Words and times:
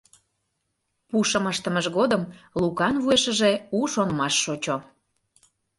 Пушым 1.09 1.45
ыштымыж 1.51 1.85
годым 1.97 2.23
Лукан 2.59 2.95
вуешыже 3.03 3.51
у 3.77 3.79
шонымаш 3.93 4.35
шочо. 4.43 4.75